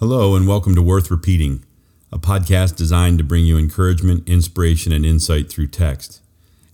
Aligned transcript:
Hello, 0.00 0.34
and 0.34 0.48
welcome 0.48 0.74
to 0.74 0.82
Worth 0.82 1.08
Repeating, 1.08 1.64
a 2.10 2.18
podcast 2.18 2.74
designed 2.74 3.16
to 3.18 3.24
bring 3.24 3.46
you 3.46 3.56
encouragement, 3.56 4.28
inspiration, 4.28 4.90
and 4.90 5.06
insight 5.06 5.48
through 5.48 5.68
text. 5.68 6.20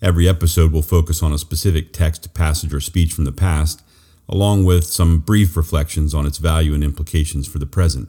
Every 0.00 0.26
episode 0.26 0.72
will 0.72 0.80
focus 0.80 1.22
on 1.22 1.30
a 1.30 1.36
specific 1.36 1.92
text, 1.92 2.32
passage, 2.32 2.72
or 2.72 2.80
speech 2.80 3.12
from 3.12 3.24
the 3.26 3.30
past, 3.30 3.82
along 4.26 4.64
with 4.64 4.84
some 4.84 5.18
brief 5.18 5.54
reflections 5.54 6.14
on 6.14 6.24
its 6.24 6.38
value 6.38 6.72
and 6.72 6.82
implications 6.82 7.46
for 7.46 7.58
the 7.58 7.66
present. 7.66 8.08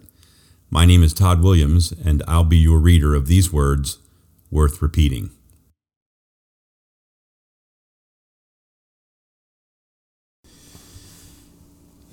My 0.69 0.85
name 0.85 1.03
is 1.03 1.13
Todd 1.13 1.43
Williams, 1.43 1.91
and 2.05 2.23
I'll 2.25 2.45
be 2.45 2.55
your 2.55 2.79
reader 2.79 3.13
of 3.13 3.27
these 3.27 3.51
words 3.51 3.97
worth 4.49 4.81
repeating. 4.81 5.29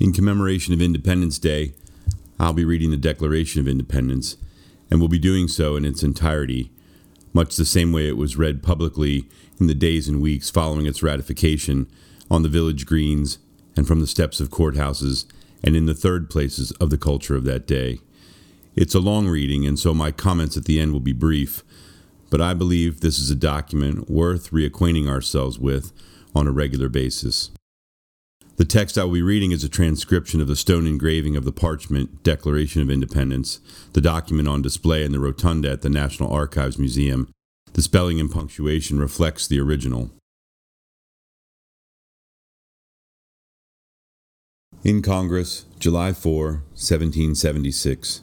In 0.01 0.13
commemoration 0.13 0.75
of 0.75 0.83
Independence 0.83 1.39
Day, 1.39 1.75
I'll 2.41 2.53
be 2.53 2.65
reading 2.65 2.91
the 2.91 2.97
Declaration 2.97 3.61
of 3.61 3.69
Independence, 3.69 4.37
and 4.91 5.01
will 5.01 5.09
be 5.09 5.19
doing 5.19 5.49
so 5.49 5.77
in 5.77 5.85
its 5.85 6.03
entirety, 6.03 6.71
much 7.33 7.57
the 7.57 7.65
same 7.65 7.93
way 7.93 8.09
it 8.09 8.17
was 8.17 8.37
read 8.37 8.63
publicly 8.63 9.29
in 9.61 9.67
the 9.67 9.75
days 9.75 10.09
and 10.09 10.23
weeks 10.23 10.49
following 10.49 10.87
its 10.87 11.03
ratification 11.03 11.89
on 12.31 12.43
the 12.43 12.49
village 12.49 12.87
greens 12.87 13.39
and 13.77 13.87
from 13.87 14.01
the 14.01 14.07
steps 14.07 14.41
of 14.41 14.51
courthouses 14.51 15.25
and 15.65 15.75
in 15.75 15.87
the 15.87 15.95
third 15.95 16.31
places 16.31 16.71
of 16.73 16.91
the 16.91 16.99
culture 16.99 17.35
of 17.35 17.45
that 17.45 17.67
day. 17.67 17.99
It's 18.77 18.95
a 18.95 19.01
long 19.01 19.27
reading, 19.27 19.67
and 19.67 19.79
so 19.79 19.93
my 19.93 20.13
comments 20.13 20.57
at 20.57 20.65
the 20.65 20.79
end 20.79 20.93
will 20.93 21.01
be 21.01 21.13
brief, 21.13 21.65
but 22.31 22.41
I 22.41 22.55
believe 22.55 23.01
this 23.01 23.19
is 23.19 23.31
a 23.31 23.35
document 23.35 24.09
worth 24.09 24.51
reacquainting 24.51 25.09
ourselves 25.09 25.59
with 25.59 25.93
on 26.35 26.47
a 26.47 26.53
regular 26.53 26.89
basis. 26.89 27.51
The 28.59 28.65
text 28.65 28.99
I 28.99 29.05
will 29.05 29.13
be 29.13 29.23
reading 29.23 29.53
is 29.53 29.63
a 29.63 29.69
transcription 29.69 30.41
of 30.41 30.49
the 30.49 30.57
stone 30.57 30.85
engraving 30.85 31.37
of 31.37 31.45
the 31.45 31.53
parchment 31.53 32.25
Declaration 32.25 32.83
of 32.83 32.91
Independence, 32.91 33.61
the 33.93 34.01
document 34.01 34.49
on 34.49 34.63
display 34.63 35.05
in 35.05 35.13
the 35.13 35.21
rotunda 35.21 35.71
at 35.71 35.83
the 35.83 35.89
National 35.89 36.33
Archives 36.33 36.77
Museum. 36.77 37.31
The 37.75 37.83
spelling 37.83 38.19
and 38.19 38.29
punctuation 38.29 38.99
reflects 38.99 39.47
the 39.47 39.61
original. 39.61 40.11
In 44.83 45.03
Congress, 45.03 45.67
July 45.79 46.13
4, 46.13 46.47
1776. 46.75 48.23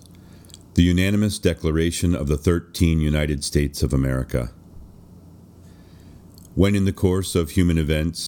The 0.73 0.83
unanimous 0.83 1.39
declaration 1.39 2.13
of 2.13 2.27
the 2.27 2.37
13 2.37 2.99
United 2.99 3.45
States 3.45 3.81
of 3.81 3.93
America. 3.93 4.51
When 6.55 6.75
in 6.75 6.83
the 6.83 6.91
course 6.91 7.35
of 7.35 7.51
human 7.51 7.77
events, 7.77 8.27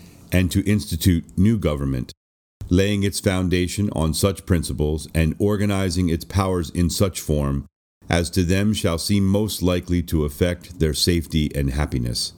and 0.31 0.51
to 0.51 0.67
institute 0.69 1.37
new 1.37 1.57
government, 1.57 2.13
laying 2.69 3.03
its 3.03 3.19
foundation 3.19 3.89
on 3.91 4.13
such 4.13 4.45
principles 4.45 5.07
and 5.13 5.35
organizing 5.39 6.09
its 6.09 6.25
powers 6.25 6.69
in 6.69 6.89
such 6.89 7.19
form 7.19 7.65
as 8.09 8.29
to 8.29 8.43
them 8.43 8.73
shall 8.73 8.97
seem 8.97 9.25
most 9.25 9.61
likely 9.61 10.01
to 10.01 10.25
affect 10.25 10.79
their 10.79 10.93
safety 10.93 11.49
and 11.55 11.71
happiness. 11.71 12.33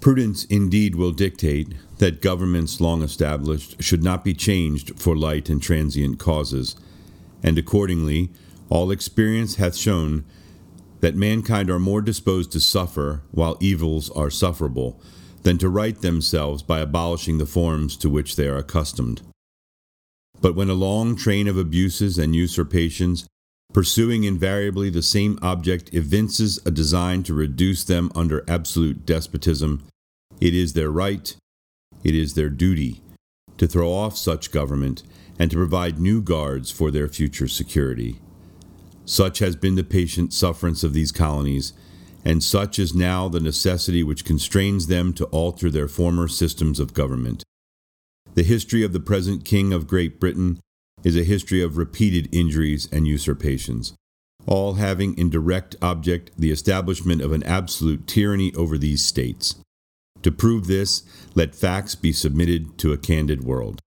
Prudence 0.00 0.44
indeed 0.46 0.94
will 0.94 1.12
dictate 1.12 1.74
that 1.98 2.20
governments 2.20 2.80
long 2.80 3.02
established 3.02 3.82
should 3.82 4.02
not 4.02 4.24
be 4.24 4.34
changed 4.34 5.00
for 5.00 5.16
light 5.16 5.48
and 5.48 5.62
transient 5.62 6.18
causes, 6.18 6.76
and 7.42 7.58
accordingly, 7.58 8.30
all 8.68 8.90
experience 8.90 9.56
hath 9.56 9.76
shown 9.76 10.24
that 11.00 11.14
mankind 11.14 11.70
are 11.70 11.78
more 11.78 12.00
disposed 12.00 12.50
to 12.52 12.60
suffer 12.60 13.22
while 13.30 13.56
evils 13.60 14.10
are 14.10 14.30
sufferable 14.30 15.00
than 15.44 15.58
to 15.58 15.68
right 15.68 16.00
themselves 16.00 16.62
by 16.62 16.80
abolishing 16.80 17.38
the 17.38 17.46
forms 17.46 17.96
to 17.98 18.10
which 18.10 18.34
they 18.34 18.48
are 18.48 18.56
accustomed. 18.56 19.22
But 20.40 20.56
when 20.56 20.68
a 20.68 20.74
long 20.74 21.16
train 21.16 21.46
of 21.46 21.56
abuses 21.56 22.18
and 22.18 22.34
usurpations, 22.34 23.26
pursuing 23.72 24.24
invariably 24.24 24.90
the 24.90 25.02
same 25.02 25.38
object, 25.42 25.92
evinces 25.94 26.58
a 26.66 26.70
design 26.70 27.22
to 27.24 27.34
reduce 27.34 27.84
them 27.84 28.10
under 28.14 28.44
absolute 28.48 29.06
despotism, 29.06 29.84
it 30.40 30.54
is 30.54 30.72
their 30.72 30.90
right, 30.90 31.36
it 32.02 32.14
is 32.14 32.34
their 32.34 32.50
duty, 32.50 33.02
to 33.58 33.66
throw 33.66 33.92
off 33.92 34.16
such 34.16 34.50
government 34.50 35.02
and 35.38 35.50
to 35.50 35.56
provide 35.56 35.98
new 35.98 36.22
guards 36.22 36.70
for 36.70 36.90
their 36.90 37.08
future 37.08 37.48
security. 37.48 38.18
Such 39.04 39.40
has 39.40 39.56
been 39.56 39.74
the 39.74 39.84
patient 39.84 40.32
sufferance 40.32 40.82
of 40.82 40.94
these 40.94 41.12
colonies 41.12 41.74
and 42.24 42.42
such 42.42 42.78
is 42.78 42.94
now 42.94 43.28
the 43.28 43.40
necessity 43.40 44.02
which 44.02 44.24
constrains 44.24 44.86
them 44.86 45.12
to 45.12 45.26
alter 45.26 45.70
their 45.70 45.88
former 45.88 46.26
systems 46.26 46.80
of 46.80 46.94
government. 46.94 47.44
The 48.34 48.42
history 48.42 48.82
of 48.82 48.92
the 48.92 49.00
present 49.00 49.44
King 49.44 49.72
of 49.72 49.86
Great 49.86 50.18
Britain 50.18 50.58
is 51.04 51.16
a 51.16 51.22
history 51.22 51.62
of 51.62 51.76
repeated 51.76 52.34
injuries 52.34 52.88
and 52.90 53.06
usurpations, 53.06 53.92
all 54.46 54.74
having 54.74 55.16
in 55.18 55.28
direct 55.28 55.76
object 55.82 56.30
the 56.36 56.50
establishment 56.50 57.20
of 57.20 57.30
an 57.30 57.42
absolute 57.42 58.06
tyranny 58.06 58.54
over 58.54 58.78
these 58.78 59.04
states. 59.04 59.56
To 60.22 60.32
prove 60.32 60.66
this, 60.66 61.02
let 61.34 61.54
facts 61.54 61.94
be 61.94 62.12
submitted 62.12 62.78
to 62.78 62.92
a 62.92 62.98
candid 62.98 63.44
world. 63.44 63.80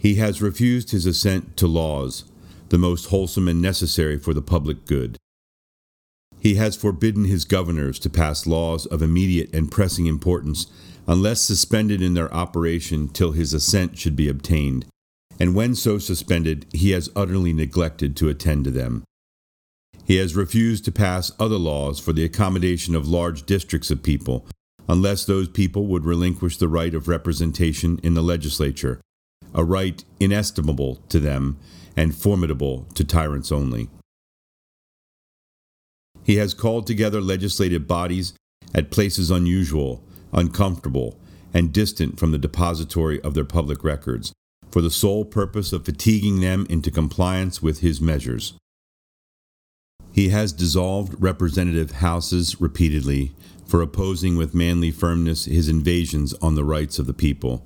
He 0.00 0.16
has 0.16 0.42
refused 0.42 0.90
his 0.90 1.06
assent 1.06 1.56
to 1.58 1.68
laws, 1.68 2.24
the 2.68 2.78
most 2.78 3.06
wholesome 3.06 3.48
and 3.48 3.62
necessary 3.62 4.18
for 4.18 4.34
the 4.34 4.42
public 4.42 4.84
good. 4.84 5.16
He 6.40 6.54
has 6.54 6.76
forbidden 6.76 7.24
his 7.24 7.44
governors 7.44 7.98
to 8.00 8.10
pass 8.10 8.46
laws 8.46 8.86
of 8.86 9.02
immediate 9.02 9.54
and 9.54 9.70
pressing 9.70 10.06
importance 10.06 10.66
unless 11.06 11.40
suspended 11.40 12.02
in 12.02 12.14
their 12.14 12.32
operation 12.32 13.08
till 13.08 13.32
his 13.32 13.52
assent 13.52 13.98
should 13.98 14.14
be 14.14 14.28
obtained, 14.28 14.84
and 15.40 15.54
when 15.54 15.74
so 15.74 15.98
suspended, 15.98 16.66
he 16.72 16.90
has 16.90 17.10
utterly 17.16 17.52
neglected 17.52 18.14
to 18.16 18.28
attend 18.28 18.64
to 18.64 18.70
them. 18.70 19.02
He 20.04 20.16
has 20.16 20.36
refused 20.36 20.84
to 20.84 20.92
pass 20.92 21.32
other 21.38 21.58
laws 21.58 21.98
for 21.98 22.12
the 22.12 22.24
accommodation 22.24 22.94
of 22.94 23.08
large 23.08 23.44
districts 23.44 23.90
of 23.90 24.02
people, 24.02 24.46
unless 24.88 25.24
those 25.24 25.48
people 25.48 25.86
would 25.86 26.04
relinquish 26.04 26.56
the 26.56 26.68
right 26.68 26.94
of 26.94 27.08
representation 27.08 27.98
in 28.02 28.14
the 28.14 28.22
legislature, 28.22 29.00
a 29.54 29.64
right 29.64 30.04
inestimable 30.20 30.96
to 31.08 31.18
them 31.20 31.58
and 31.96 32.14
formidable 32.14 32.86
to 32.94 33.04
tyrants 33.04 33.50
only. 33.50 33.88
He 36.28 36.36
has 36.36 36.52
called 36.52 36.86
together 36.86 37.22
legislative 37.22 37.88
bodies 37.88 38.34
at 38.74 38.90
places 38.90 39.30
unusual, 39.30 40.04
uncomfortable, 40.30 41.18
and 41.54 41.72
distant 41.72 42.20
from 42.20 42.32
the 42.32 42.38
depository 42.38 43.18
of 43.22 43.32
their 43.32 43.46
public 43.46 43.82
records, 43.82 44.34
for 44.70 44.82
the 44.82 44.90
sole 44.90 45.24
purpose 45.24 45.72
of 45.72 45.86
fatiguing 45.86 46.40
them 46.40 46.66
into 46.68 46.90
compliance 46.90 47.62
with 47.62 47.80
his 47.80 48.02
measures. 48.02 48.52
He 50.12 50.28
has 50.28 50.52
dissolved 50.52 51.16
representative 51.18 51.92
houses 51.92 52.60
repeatedly 52.60 53.32
for 53.66 53.80
opposing 53.80 54.36
with 54.36 54.54
manly 54.54 54.90
firmness 54.90 55.46
his 55.46 55.66
invasions 55.66 56.34
on 56.42 56.56
the 56.56 56.64
rights 56.64 56.98
of 56.98 57.06
the 57.06 57.14
people. 57.14 57.64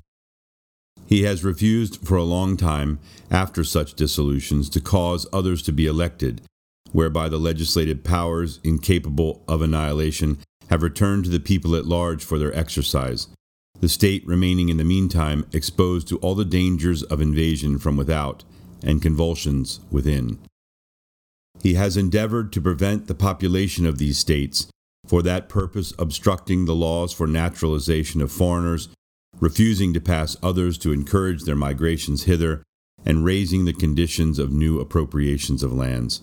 He 1.07 1.25
has 1.25 1.43
refused 1.43 2.07
for 2.07 2.17
a 2.17 2.23
long 2.23 2.57
time, 2.57 3.01
after 3.29 3.65
such 3.65 3.95
dissolutions, 3.95 4.71
to 4.71 4.81
cause 4.81 5.27
others 5.33 5.63
to 5.63 5.73
be 5.73 5.87
elected, 5.87 6.43
whereby 6.93 7.29
the 7.29 7.39
legislative 7.39 8.05
powers 8.05 8.61
incapable 8.63 9.43
of 9.49 9.63
annihilation 9.63 10.39
have 10.71 10.83
returned 10.83 11.25
to 11.25 11.31
the 11.31 11.41
people 11.41 11.75
at 11.75 11.87
large 11.87 12.25
for 12.25 12.39
their 12.39 12.57
exercise, 12.57 13.29
the 13.81 13.89
state 13.89 14.27
remaining 14.27 14.69
in 14.69 14.77
the 14.77 14.85
meantime 14.85 15.45
exposed 15.53 16.07
to 16.09 16.19
all 16.19 16.35
the 16.35 16.45
dangers 16.45 17.03
of 17.03 17.21
invasion 17.21 17.79
from 17.79 17.97
without 17.97 18.45
and 18.85 19.03
convulsions 19.03 19.81
within. 19.91 20.39
He 21.63 21.75
has 21.75 21.97
endeavored 21.97 22.53
to 22.53 22.61
prevent 22.61 23.07
the 23.07 23.15
population 23.15 23.87
of 23.87 23.99
these 23.99 24.19
states, 24.19 24.69
for 25.07 25.23
that 25.23 25.49
purpose 25.49 25.93
obstructing 25.99 26.65
the 26.65 26.75
laws 26.75 27.13
for 27.13 27.27
naturalization 27.27 28.21
of 28.21 28.33
foreigners, 28.33 28.89
refusing 29.41 29.93
to 29.93 30.01
pass 30.01 30.37
others 30.43 30.79
to 30.79 30.93
encourage 30.93 31.43
their 31.43 31.57
migrations 31.57 32.25
hither, 32.25 32.63
and 33.05 33.25
raising 33.25 33.65
the 33.65 33.73
conditions 33.73 34.39
of 34.39 34.53
new 34.53 34.79
appropriations 34.79 35.63
of 35.63 35.73
lands. 35.73 36.23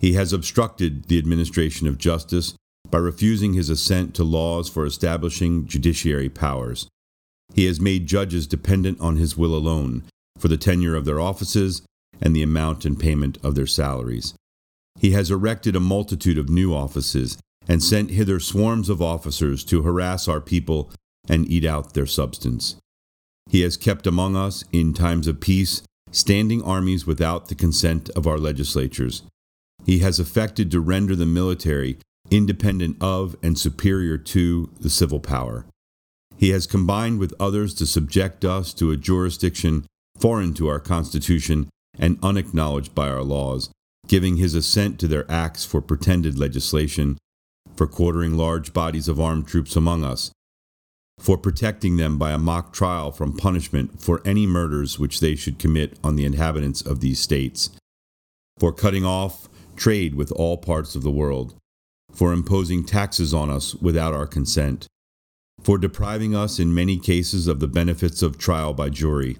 He 0.00 0.14
has 0.14 0.32
obstructed 0.32 1.04
the 1.04 1.18
administration 1.18 1.86
of 1.86 1.98
justice 1.98 2.54
by 2.90 2.98
refusing 2.98 3.54
his 3.54 3.70
assent 3.70 4.14
to 4.14 4.24
laws 4.24 4.68
for 4.68 4.84
establishing 4.84 5.66
judiciary 5.66 6.28
powers. 6.28 6.88
He 7.54 7.66
has 7.66 7.80
made 7.80 8.06
judges 8.06 8.46
dependent 8.46 9.00
on 9.00 9.16
his 9.16 9.36
will 9.36 9.54
alone 9.54 10.04
for 10.38 10.48
the 10.48 10.56
tenure 10.56 10.96
of 10.96 11.04
their 11.04 11.20
offices 11.20 11.82
and 12.20 12.34
the 12.34 12.42
amount 12.42 12.84
and 12.84 12.98
payment 12.98 13.38
of 13.42 13.54
their 13.54 13.66
salaries. 13.66 14.34
He 14.98 15.12
has 15.12 15.30
erected 15.30 15.74
a 15.74 15.80
multitude 15.80 16.38
of 16.38 16.48
new 16.48 16.74
offices 16.74 17.38
and 17.68 17.82
sent 17.82 18.10
hither 18.10 18.40
swarms 18.40 18.88
of 18.88 19.00
officers 19.00 19.64
to 19.64 19.82
harass 19.82 20.28
our 20.28 20.40
people 20.40 20.90
and 21.28 21.48
eat 21.48 21.64
out 21.64 21.94
their 21.94 22.06
substance. 22.06 22.76
He 23.48 23.62
has 23.62 23.76
kept 23.76 24.06
among 24.06 24.36
us, 24.36 24.64
in 24.72 24.94
times 24.94 25.26
of 25.26 25.40
peace, 25.40 25.82
standing 26.10 26.62
armies 26.62 27.06
without 27.06 27.48
the 27.48 27.54
consent 27.54 28.08
of 28.10 28.26
our 28.26 28.38
legislatures. 28.38 29.22
He 29.84 29.98
has 29.98 30.18
affected 30.18 30.70
to 30.70 30.80
render 30.80 31.16
the 31.16 31.26
military 31.26 31.98
independent 32.30 32.96
of 33.00 33.36
and 33.42 33.58
superior 33.58 34.16
to 34.16 34.70
the 34.80 34.90
civil 34.90 35.20
power. 35.20 35.66
He 36.36 36.50
has 36.50 36.66
combined 36.66 37.18
with 37.18 37.34
others 37.38 37.74
to 37.74 37.86
subject 37.86 38.44
us 38.44 38.72
to 38.74 38.90
a 38.90 38.96
jurisdiction 38.96 39.86
foreign 40.18 40.54
to 40.54 40.68
our 40.68 40.80
Constitution 40.80 41.68
and 41.98 42.18
unacknowledged 42.22 42.94
by 42.94 43.08
our 43.08 43.22
laws, 43.22 43.70
giving 44.06 44.36
his 44.36 44.54
assent 44.54 44.98
to 45.00 45.08
their 45.08 45.30
acts 45.30 45.64
for 45.64 45.80
pretended 45.80 46.38
legislation, 46.38 47.18
for 47.76 47.86
quartering 47.86 48.36
large 48.36 48.72
bodies 48.72 49.08
of 49.08 49.20
armed 49.20 49.46
troops 49.46 49.76
among 49.76 50.04
us, 50.04 50.30
for 51.18 51.36
protecting 51.36 51.96
them 51.96 52.18
by 52.18 52.32
a 52.32 52.38
mock 52.38 52.72
trial 52.72 53.12
from 53.12 53.36
punishment 53.36 54.00
for 54.00 54.22
any 54.24 54.46
murders 54.46 54.98
which 54.98 55.20
they 55.20 55.34
should 55.34 55.58
commit 55.58 55.98
on 56.02 56.16
the 56.16 56.24
inhabitants 56.24 56.80
of 56.82 57.00
these 57.00 57.20
states, 57.20 57.70
for 58.58 58.72
cutting 58.72 59.04
off 59.04 59.48
trade 59.76 60.14
with 60.14 60.32
all 60.32 60.56
parts 60.56 60.94
of 60.94 61.02
the 61.02 61.10
world, 61.10 61.54
for 62.12 62.32
imposing 62.32 62.84
taxes 62.84 63.32
on 63.32 63.50
us 63.50 63.74
without 63.74 64.14
our 64.14 64.26
consent, 64.26 64.86
for 65.62 65.78
depriving 65.78 66.34
us 66.34 66.58
in 66.58 66.74
many 66.74 66.98
cases 66.98 67.46
of 67.46 67.60
the 67.60 67.68
benefits 67.68 68.22
of 68.22 68.38
trial 68.38 68.74
by 68.74 68.88
jury, 68.88 69.36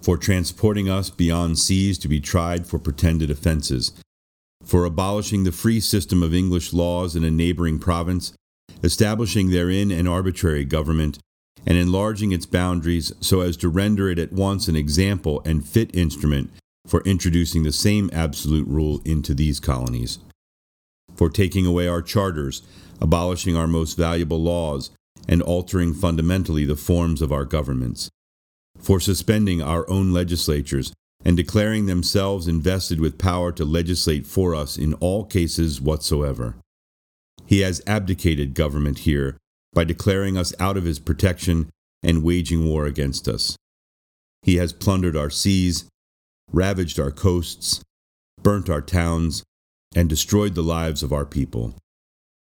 for 0.00 0.16
transporting 0.16 0.88
us 0.88 1.10
beyond 1.10 1.58
seas 1.58 1.98
to 1.98 2.08
be 2.08 2.20
tried 2.20 2.66
for 2.66 2.78
pretended 2.78 3.30
offenses, 3.30 3.92
for 4.62 4.84
abolishing 4.84 5.44
the 5.44 5.52
free 5.52 5.80
system 5.80 6.22
of 6.22 6.34
English 6.34 6.72
laws 6.72 7.14
in 7.16 7.24
a 7.24 7.30
neighboring 7.30 7.78
province, 7.78 8.32
establishing 8.82 9.50
therein 9.50 9.90
an 9.90 10.06
arbitrary 10.06 10.64
government, 10.64 11.18
and 11.66 11.78
enlarging 11.78 12.32
its 12.32 12.46
boundaries 12.46 13.12
so 13.20 13.40
as 13.40 13.56
to 13.56 13.68
render 13.68 14.10
it 14.10 14.18
at 14.18 14.32
once 14.32 14.68
an 14.68 14.76
example 14.76 15.40
and 15.44 15.66
fit 15.66 15.94
instrument 15.94 16.50
for 16.86 17.00
introducing 17.02 17.62
the 17.62 17.72
same 17.72 18.10
absolute 18.12 18.66
rule 18.68 19.00
into 19.04 19.34
these 19.34 19.60
colonies, 19.60 20.18
for 21.14 21.28
taking 21.30 21.66
away 21.66 21.88
our 21.88 22.02
charters, 22.02 22.62
abolishing 23.00 23.56
our 23.56 23.66
most 23.66 23.96
valuable 23.96 24.42
laws, 24.42 24.90
and 25.26 25.40
altering 25.42 25.94
fundamentally 25.94 26.64
the 26.64 26.76
forms 26.76 27.22
of 27.22 27.32
our 27.32 27.44
governments, 27.44 28.10
for 28.78 29.00
suspending 29.00 29.62
our 29.62 29.88
own 29.88 30.12
legislatures 30.12 30.92
and 31.24 31.36
declaring 31.36 31.86
themselves 31.86 32.46
invested 32.46 33.00
with 33.00 33.18
power 33.18 33.50
to 33.50 33.64
legislate 33.64 34.26
for 34.26 34.54
us 34.54 34.76
in 34.76 34.92
all 34.94 35.24
cases 35.24 35.80
whatsoever. 35.80 36.56
He 37.46 37.60
has 37.60 37.82
abdicated 37.86 38.54
government 38.54 39.00
here 39.00 39.38
by 39.72 39.84
declaring 39.84 40.36
us 40.36 40.52
out 40.60 40.76
of 40.76 40.84
his 40.84 40.98
protection 40.98 41.70
and 42.02 42.22
waging 42.22 42.66
war 42.66 42.84
against 42.84 43.26
us. 43.26 43.56
He 44.42 44.56
has 44.56 44.74
plundered 44.74 45.16
our 45.16 45.30
seas, 45.30 45.86
ravaged 46.52 46.98
our 46.98 47.10
coasts, 47.10 47.82
burnt 48.42 48.68
our 48.70 48.82
towns, 48.82 49.42
and 49.94 50.08
destroyed 50.08 50.54
the 50.54 50.62
lives 50.62 51.02
of 51.02 51.12
our 51.12 51.24
people. 51.24 51.74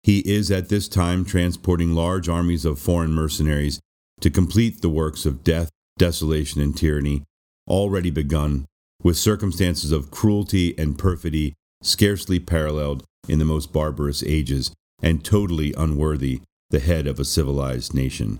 He 0.03 0.21
is 0.21 0.51
at 0.51 0.69
this 0.69 0.89
time 0.89 1.25
transporting 1.25 1.93
large 1.93 2.29
armies 2.29 2.65
of 2.65 2.79
foreign 2.79 3.13
mercenaries 3.13 3.81
to 4.21 4.31
complete 4.31 4.81
the 4.81 4.89
works 4.89 5.27
of 5.27 5.45
death, 5.45 5.71
desolation, 5.99 6.61
and 6.61 6.77
tyranny 6.77 7.25
already 7.69 8.11
begun, 8.11 8.67
with 9.03 9.17
circumstances 9.17 9.93
of 9.93 10.11
cruelty 10.11 10.79
and 10.79 10.99
perfidy 10.99 11.55
scarcely 11.83 12.39
paralleled 12.39 13.05
in 13.29 13.39
the 13.39 13.45
most 13.45 13.73
barbarous 13.73 14.23
ages, 14.23 14.73
and 15.03 15.25
totally 15.25 15.75
unworthy 15.77 16.41
the 16.71 16.81
head 16.81 17.07
of 17.07 17.19
a 17.19 17.25
civilized 17.25 17.93
nation. 17.93 18.39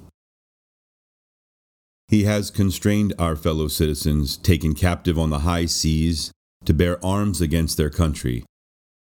He 2.09 2.23
has 2.25 2.51
constrained 2.51 3.15
our 3.19 3.35
fellow 3.35 3.69
citizens 3.69 4.37
taken 4.37 4.75
captive 4.75 5.19
on 5.19 5.31
the 5.31 5.41
high 5.41 5.67
seas 5.67 6.31
to 6.65 6.73
bear 6.73 7.05
arms 7.05 7.41
against 7.41 7.77
their 7.77 7.91
country, 7.91 8.45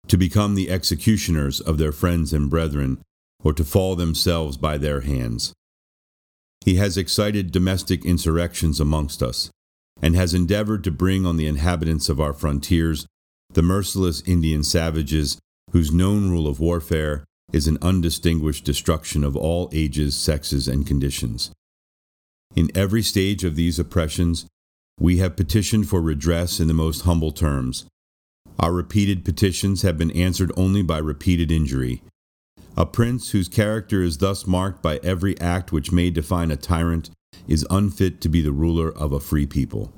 to 0.08 0.16
become 0.16 0.54
the 0.54 0.70
executioners 0.70 1.60
of 1.60 1.78
their 1.78 1.92
friends 1.92 2.32
and 2.32 2.48
brethren, 2.48 3.02
or 3.42 3.52
to 3.52 3.64
fall 3.64 3.94
themselves 3.94 4.56
by 4.56 4.78
their 4.78 5.02
hands. 5.02 5.52
He 6.64 6.76
has 6.76 6.96
excited 6.96 7.52
domestic 7.52 8.04
insurrections 8.06 8.80
amongst 8.80 9.22
us, 9.22 9.50
and 10.00 10.16
has 10.16 10.32
endeavored 10.32 10.82
to 10.84 10.90
bring 10.90 11.26
on 11.26 11.36
the 11.36 11.46
inhabitants 11.46 12.08
of 12.08 12.20
our 12.20 12.32
frontiers 12.32 13.06
the 13.52 13.62
merciless 13.62 14.22
Indian 14.26 14.64
savages 14.64 15.38
whose 15.72 15.92
known 15.92 16.30
rule 16.30 16.48
of 16.48 16.58
warfare 16.58 17.24
is 17.52 17.68
an 17.68 17.78
undistinguished 17.82 18.64
destruction 18.64 19.22
of 19.22 19.36
all 19.36 19.68
ages, 19.72 20.16
sexes, 20.16 20.66
and 20.66 20.86
conditions. 20.86 21.50
In 22.56 22.70
every 22.74 23.02
stage 23.02 23.42
of 23.42 23.56
these 23.56 23.78
oppressions, 23.78 24.46
we 25.00 25.18
have 25.18 25.36
petitioned 25.36 25.88
for 25.88 26.00
redress 26.00 26.60
in 26.60 26.68
the 26.68 26.74
most 26.74 27.02
humble 27.02 27.32
terms. 27.32 27.86
Our 28.60 28.72
repeated 28.72 29.24
petitions 29.24 29.82
have 29.82 29.98
been 29.98 30.12
answered 30.12 30.52
only 30.56 30.82
by 30.82 30.98
repeated 30.98 31.50
injury. 31.50 32.02
A 32.76 32.86
prince 32.86 33.30
whose 33.30 33.48
character 33.48 34.02
is 34.02 34.18
thus 34.18 34.46
marked 34.46 34.82
by 34.82 35.00
every 35.02 35.38
act 35.40 35.72
which 35.72 35.90
may 35.90 36.10
define 36.10 36.52
a 36.52 36.56
tyrant 36.56 37.10
is 37.48 37.66
unfit 37.70 38.20
to 38.20 38.28
be 38.28 38.40
the 38.40 38.52
ruler 38.52 38.90
of 38.90 39.12
a 39.12 39.20
free 39.20 39.46
people. 39.46 39.92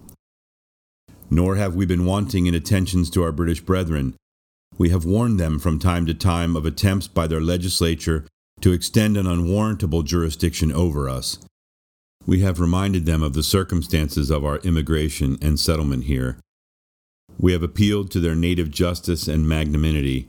Nor 1.29 1.57
have 1.57 1.75
we 1.75 1.85
been 1.85 2.07
wanting 2.07 2.47
in 2.47 2.55
attentions 2.55 3.11
to 3.11 3.23
our 3.23 3.33
British 3.33 3.61
brethren. 3.61 4.15
We 4.79 4.91
have 4.91 5.05
warned 5.05 5.39
them 5.39 5.59
from 5.59 5.79
time 5.79 6.07
to 6.07 6.15
time 6.15 6.57
of 6.57 6.65
attempts 6.65 7.09
by 7.09 7.27
their 7.27 7.41
legislature 7.41 8.27
to 8.61 8.73
extend 8.73 9.17
an 9.17 9.27
unwarrantable 9.27 10.03
jurisdiction 10.03 10.73
over 10.73 11.09
us. 11.09 11.39
We 12.27 12.41
have 12.41 12.59
reminded 12.59 13.07
them 13.07 13.23
of 13.23 13.35
the 13.35 13.45
circumstances 13.45 14.31
of 14.31 14.45
our 14.45 14.59
immigration 14.59 15.39
and 15.41 15.61
settlement 15.61 16.05
here. 16.05 16.39
We 17.39 17.53
have 17.53 17.63
appealed 17.63 18.11
to 18.11 18.21
their 18.21 18.35
native 18.35 18.71
justice 18.71 19.29
and 19.29 19.49
magnanimity, 19.49 20.29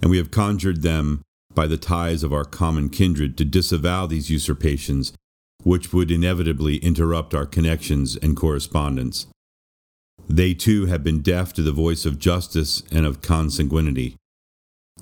and 0.00 0.10
we 0.10 0.18
have 0.18 0.30
conjured 0.30 0.82
them 0.82 1.22
by 1.52 1.66
the 1.66 1.76
ties 1.76 2.22
of 2.22 2.32
our 2.32 2.44
common 2.44 2.88
kindred 2.88 3.36
to 3.38 3.44
disavow 3.44 4.06
these 4.06 4.30
usurpations, 4.30 5.12
which 5.64 5.92
would 5.92 6.10
inevitably 6.10 6.76
interrupt 6.76 7.34
our 7.34 7.46
connections 7.46 8.16
and 8.16 8.36
correspondence. 8.36 9.26
They 10.28 10.54
too 10.54 10.86
have 10.86 11.02
been 11.02 11.20
deaf 11.20 11.52
to 11.54 11.62
the 11.62 11.72
voice 11.72 12.06
of 12.06 12.18
justice 12.18 12.82
and 12.92 13.04
of 13.04 13.20
consanguinity. 13.20 14.14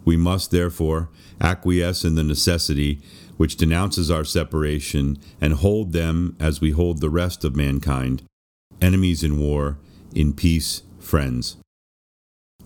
We 0.05 0.17
must, 0.17 0.51
therefore, 0.51 1.11
acquiesce 1.41 2.05
in 2.05 2.15
the 2.15 2.25
necessity 2.25 3.01
which 3.37 3.57
denounces 3.57 4.11
our 4.11 4.25
separation, 4.25 5.19
and 5.41 5.55
hold 5.55 5.93
them 5.93 6.37
as 6.39 6.61
we 6.61 6.71
hold 6.71 7.01
the 7.01 7.11
rest 7.11 7.45
of 7.45 7.57
mankind, 7.57 8.23
enemies 8.81 9.25
in 9.25 9.39
war, 9.39 9.79
in 10.15 10.33
peace, 10.33 10.83
friends. 11.01 11.57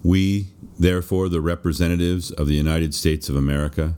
We, 0.03 0.49
therefore, 0.79 1.29
the 1.29 1.41
representatives 1.41 2.31
of 2.31 2.47
the 2.47 2.55
United 2.55 2.95
States 2.95 3.29
of 3.29 3.37
America, 3.37 3.95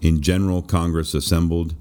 in 0.00 0.20
General 0.20 0.62
Congress 0.62 1.14
assembled, 1.14 1.74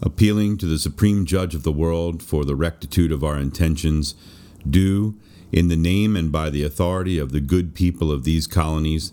appealing 0.00 0.58
to 0.58 0.66
the 0.66 0.78
Supreme 0.78 1.24
Judge 1.24 1.54
of 1.54 1.62
the 1.62 1.72
world 1.72 2.22
for 2.22 2.44
the 2.44 2.56
rectitude 2.56 3.12
of 3.12 3.22
our 3.22 3.38
intentions, 3.38 4.14
do, 4.68 5.14
in 5.52 5.68
the 5.68 5.76
name 5.76 6.16
and 6.16 6.32
by 6.32 6.50
the 6.50 6.64
authority 6.64 7.18
of 7.18 7.32
the 7.32 7.40
good 7.40 7.74
people 7.74 8.10
of 8.10 8.24
these 8.24 8.46
colonies, 8.46 9.12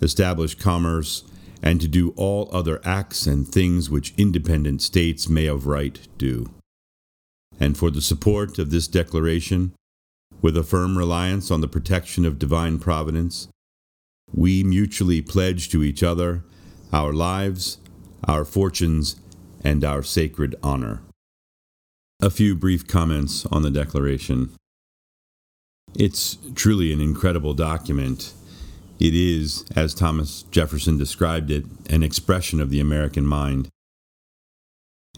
establish 0.00 0.54
commerce, 0.54 1.24
and 1.62 1.80
to 1.80 1.88
do 1.88 2.12
all 2.16 2.48
other 2.52 2.80
acts 2.84 3.26
and 3.26 3.48
things 3.48 3.88
which 3.88 4.14
independent 4.16 4.82
states 4.82 5.28
may 5.28 5.46
of 5.46 5.66
right 5.66 6.06
do. 6.18 6.50
And 7.58 7.76
for 7.76 7.90
the 7.90 8.02
support 8.02 8.58
of 8.58 8.70
this 8.70 8.86
declaration, 8.86 9.72
with 10.42 10.56
a 10.56 10.62
firm 10.62 10.98
reliance 10.98 11.50
on 11.50 11.62
the 11.62 11.68
protection 11.68 12.24
of 12.24 12.38
divine 12.38 12.78
providence, 12.78 13.48
we 14.34 14.62
mutually 14.62 15.22
pledge 15.22 15.70
to 15.70 15.82
each 15.82 16.02
other 16.02 16.44
our 16.92 17.12
lives, 17.12 17.78
our 18.24 18.44
fortunes, 18.44 19.16
and 19.64 19.82
our 19.84 20.02
sacred 20.02 20.54
honor. 20.62 21.02
A 22.20 22.30
few 22.30 22.54
brief 22.54 22.86
comments 22.86 23.46
on 23.46 23.62
the 23.62 23.70
Declaration. 23.70 24.50
It's 25.94 26.38
truly 26.54 26.92
an 26.92 27.00
incredible 27.00 27.54
document. 27.54 28.32
It 28.98 29.14
is, 29.14 29.64
as 29.76 29.94
Thomas 29.94 30.42
Jefferson 30.50 30.96
described 30.96 31.50
it, 31.50 31.64
an 31.90 32.02
expression 32.02 32.60
of 32.60 32.70
the 32.70 32.80
American 32.80 33.26
mind. 33.26 33.68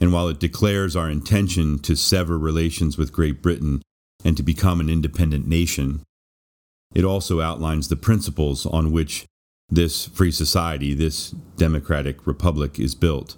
And 0.01 0.13
while 0.13 0.29
it 0.29 0.41
declares 0.41 0.97
our 0.97 1.11
intention 1.11 1.79
to 1.81 1.97
sever 1.97 2.39
relations 2.39 2.99
with 2.99 3.13
Great 3.13 3.43
Britain 3.43 3.83
and 4.25 4.37
to 4.37 4.43
become 4.43 4.81
an 4.81 4.89
independent 4.89 5.47
nation, 5.47 6.03
it 6.95 7.05
also 7.05 7.41
outlines 7.41 7.89
the 7.89 7.97
principles 7.97 8.67
on 8.67 8.91
which 8.91 9.27
this 9.71 10.07
free 10.07 10.31
society, 10.31 10.95
this 10.95 11.31
democratic 11.57 12.27
republic, 12.27 12.79
is 12.79 12.95
built. 12.95 13.37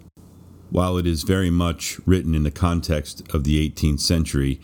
While 0.70 0.96
it 0.96 1.06
is 1.06 1.24
very 1.24 1.50
much 1.50 1.98
written 2.06 2.34
in 2.34 2.44
the 2.44 2.50
context 2.50 3.22
of 3.34 3.44
the 3.44 3.68
18th 3.68 4.00
century, 4.00 4.60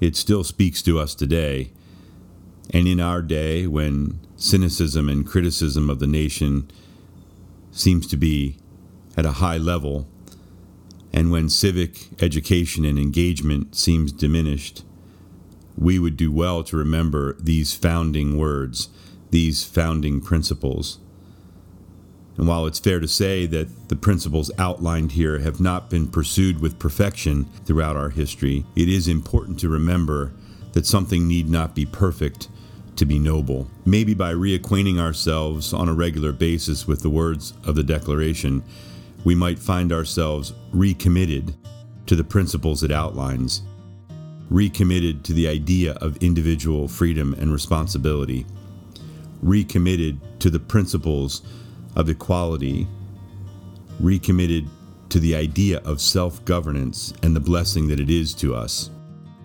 it 0.00 0.14
still 0.14 0.44
speaks 0.44 0.82
to 0.82 0.98
us 0.98 1.14
today. 1.14 1.72
And 2.72 2.86
in 2.86 3.00
our 3.00 3.20
day, 3.20 3.66
when 3.66 4.20
cynicism 4.36 5.08
and 5.08 5.26
criticism 5.26 5.90
of 5.90 5.98
the 5.98 6.06
nation 6.06 6.70
seems 7.72 8.06
to 8.08 8.16
be 8.16 8.56
at 9.16 9.26
a 9.26 9.32
high 9.32 9.58
level, 9.58 10.06
and 11.12 11.32
when 11.32 11.48
civic 11.48 12.22
education 12.22 12.84
and 12.84 12.98
engagement 12.98 13.74
seems 13.74 14.12
diminished, 14.12 14.84
we 15.76 15.98
would 15.98 16.16
do 16.16 16.30
well 16.30 16.62
to 16.64 16.76
remember 16.76 17.36
these 17.40 17.74
founding 17.74 18.38
words, 18.38 18.88
these 19.30 19.64
founding 19.64 20.20
principles. 20.20 20.98
And 22.36 22.46
while 22.46 22.66
it's 22.66 22.78
fair 22.78 23.00
to 23.00 23.08
say 23.08 23.46
that 23.46 23.88
the 23.88 23.96
principles 23.96 24.50
outlined 24.58 25.12
here 25.12 25.40
have 25.40 25.60
not 25.60 25.90
been 25.90 26.06
pursued 26.06 26.60
with 26.60 26.78
perfection 26.78 27.46
throughout 27.64 27.96
our 27.96 28.10
history, 28.10 28.64
it 28.76 28.88
is 28.88 29.08
important 29.08 29.58
to 29.60 29.68
remember 29.68 30.32
that 30.72 30.86
something 30.86 31.26
need 31.26 31.50
not 31.50 31.74
be 31.74 31.84
perfect 31.84 32.48
to 32.96 33.04
be 33.04 33.18
noble. 33.18 33.68
Maybe 33.84 34.14
by 34.14 34.32
reacquainting 34.32 34.98
ourselves 34.98 35.72
on 35.72 35.88
a 35.88 35.94
regular 35.94 36.32
basis 36.32 36.86
with 36.86 37.02
the 37.02 37.10
words 37.10 37.54
of 37.64 37.74
the 37.74 37.82
Declaration, 37.82 38.62
we 39.24 39.34
might 39.34 39.58
find 39.58 39.92
ourselves 39.92 40.52
recommitted 40.72 41.54
to 42.06 42.16
the 42.16 42.24
principles 42.24 42.82
it 42.82 42.90
outlines 42.90 43.62
recommitted 44.50 45.24
to 45.24 45.32
the 45.32 45.48
idea 45.48 45.92
of 45.94 46.16
individual 46.18 46.88
freedom 46.88 47.34
and 47.34 47.52
responsibility, 47.52 48.44
recommitted 49.42 50.20
to 50.40 50.50
the 50.50 50.58
principles 50.58 51.42
of 51.96 52.08
equality, 52.08 52.86
recommitted 54.00 54.68
to 55.08 55.20
the 55.20 55.34
idea 55.34 55.78
of 55.78 56.00
self 56.00 56.44
governance 56.44 57.14
and 57.22 57.34
the 57.34 57.40
blessing 57.40 57.88
that 57.88 58.00
it 58.00 58.10
is 58.10 58.34
to 58.34 58.54
us. 58.54 58.90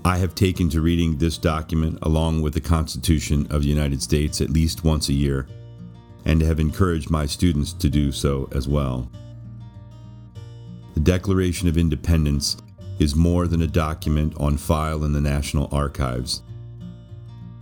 I 0.05 0.19
have 0.19 0.35
taken 0.35 0.69
to 0.69 0.81
reading 0.81 1.17
this 1.17 1.39
document 1.39 1.97
along 2.03 2.43
with 2.43 2.53
the 2.53 2.61
Constitution 2.61 3.47
of 3.49 3.63
the 3.63 3.67
United 3.67 4.03
States 4.03 4.39
at 4.39 4.51
least 4.51 4.83
once 4.83 5.09
a 5.09 5.13
year, 5.13 5.47
and 6.25 6.43
have 6.43 6.59
encouraged 6.59 7.09
my 7.09 7.25
students 7.25 7.73
to 7.73 7.89
do 7.89 8.11
so 8.11 8.47
as 8.51 8.67
well. 8.67 9.09
The 10.93 10.99
Declaration 10.99 11.67
of 11.67 11.75
Independence 11.75 12.55
is 12.99 13.15
more 13.15 13.47
than 13.47 13.63
a 13.63 13.67
document 13.67 14.35
on 14.37 14.57
file 14.57 15.03
in 15.05 15.11
the 15.11 15.19
National 15.19 15.69
Archives. 15.71 16.43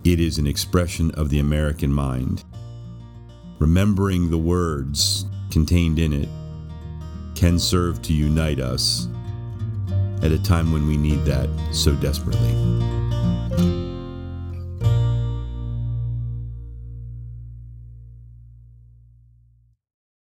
It 0.03 0.19
is 0.19 0.37
an 0.37 0.45
expression 0.45 1.11
of 1.11 1.29
the 1.29 1.39
American 1.39 1.93
mind. 1.93 2.43
Remembering 3.57 4.29
the 4.29 4.37
words 4.37 5.27
contained 5.49 5.97
in 5.97 6.11
it 6.11 6.29
can 7.35 7.57
serve 7.57 8.01
to 8.01 8.11
unite 8.11 8.59
us 8.59 9.07
at 10.23 10.31
a 10.31 10.41
time 10.41 10.71
when 10.71 10.87
we 10.87 10.95
need 10.95 11.25
that 11.25 11.49
so 11.71 11.93
desperately. 11.95 12.92